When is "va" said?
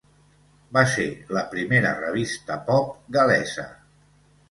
0.77-0.83